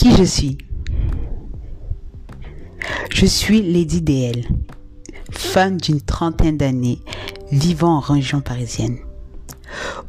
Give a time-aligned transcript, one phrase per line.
[0.00, 0.56] Qui je suis
[3.10, 4.46] Je suis Lady DL,
[5.30, 7.02] femme d'une trentaine d'années,
[7.52, 8.96] vivant en région parisienne.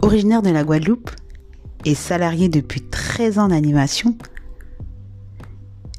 [0.01, 1.11] Originaire de la Guadeloupe
[1.83, 4.15] et salariée depuis 13 ans d'animation,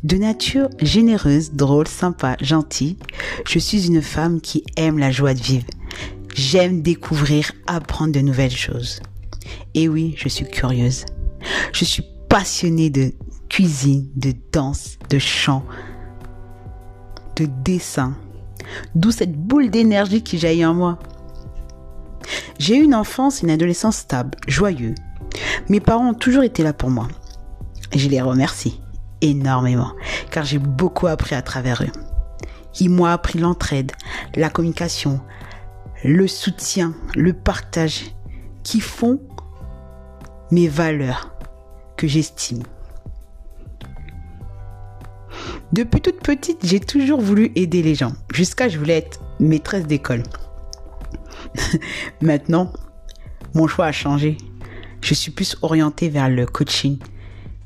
[0.04, 2.96] de nature généreuse, drôle, sympa, gentille,
[3.46, 5.66] je suis une femme qui aime la joie de vivre.
[6.34, 9.00] J'aime découvrir, apprendre de nouvelles choses.
[9.74, 11.04] Et oui, je suis curieuse.
[11.74, 13.12] Je suis passionnée de
[13.52, 15.62] cuisine, de danse, de chant,
[17.36, 18.16] de dessin.
[18.94, 20.98] D'où cette boule d'énergie qui jaillit en moi.
[22.58, 24.94] J'ai eu une enfance et une adolescence stable, joyeux.
[25.68, 27.08] Mes parents ont toujours été là pour moi.
[27.94, 28.80] Je les remercie
[29.20, 29.92] énormément,
[30.30, 31.92] car j'ai beaucoup appris à travers eux.
[32.80, 33.92] Ils m'ont appris l'entraide,
[34.34, 35.20] la communication,
[36.04, 38.16] le soutien, le partage,
[38.62, 39.20] qui font
[40.50, 41.34] mes valeurs
[41.98, 42.62] que j'estime.
[45.72, 50.22] Depuis toute petite, j'ai toujours voulu aider les gens, jusqu'à je voulais être maîtresse d'école.
[52.20, 52.70] Maintenant,
[53.54, 54.36] mon choix a changé.
[55.00, 56.98] Je suis plus orientée vers le coaching,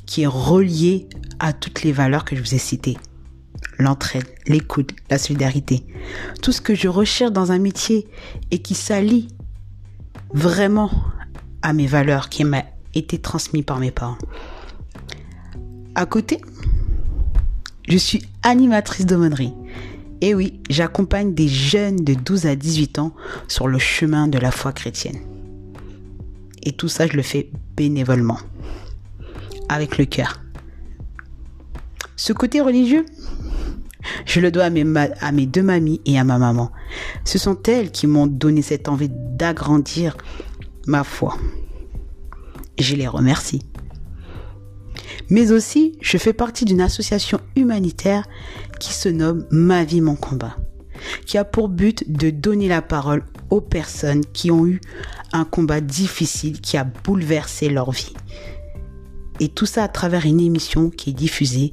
[0.07, 1.09] qui est relié
[1.41, 2.97] à toutes les valeurs que je vous ai citées.
[3.79, 5.84] L'entraide, l'écoute, la solidarité.
[6.43, 8.07] Tout ce que je recherche dans un métier
[8.53, 9.29] et qui s'allie
[10.33, 10.91] vraiment
[11.61, 12.62] à mes valeurs qui m'a
[12.95, 14.19] été transmis par mes parents.
[15.97, 16.41] À côté,
[17.87, 19.53] je suis animatrice d'aumônerie.
[20.20, 23.12] Et oui, j'accompagne des jeunes de 12 à 18 ans
[23.48, 25.19] sur le chemin de la foi chrétienne.
[26.62, 28.39] Et tout ça, je le fais bénévolement,
[29.69, 30.41] avec le cœur.
[32.17, 33.05] Ce côté religieux,
[34.25, 36.73] je le dois à mes, deux mamies et à ma maman.
[37.25, 40.17] Ce sont elles qui m'ont donné cette envie d'agrandir
[40.87, 41.37] ma foi.
[42.78, 43.62] Je les remercie.
[45.29, 48.25] Mais aussi, je fais partie d'une association humanitaire
[48.78, 50.56] qui se nomme Ma vie, mon combat,
[51.27, 54.81] qui a pour but de donner la parole aux personnes qui ont eu
[55.33, 58.15] un combat difficile qui a bouleversé leur vie.
[59.41, 61.73] Et tout ça à travers une émission qui est diffusée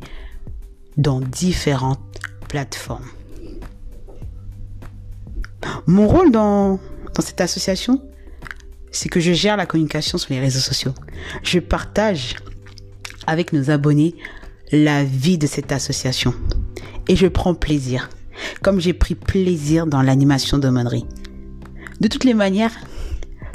[0.97, 1.99] dans différentes
[2.49, 3.07] plateformes.
[5.87, 6.79] Mon rôle dans,
[7.13, 8.01] dans cette association,
[8.91, 10.93] c'est que je gère la communication sur les réseaux sociaux.
[11.41, 12.35] Je partage
[13.27, 14.15] avec nos abonnés
[14.71, 16.33] la vie de cette association.
[17.07, 18.09] Et je prends plaisir,
[18.61, 21.05] comme j'ai pris plaisir dans l'animation d'aumônerie.
[21.99, 22.73] De toutes les manières,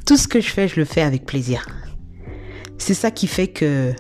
[0.07, 1.67] tout ce que je fais, je le fais avec plaisir.
[2.79, 3.93] C'est ça qui fait que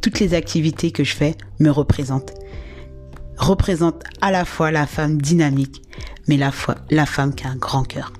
[0.00, 2.34] toutes les activités que je fais me représentent
[3.36, 5.82] représente à la fois la femme dynamique,
[6.28, 8.12] mais la, fois, la femme qui a un grand cœur.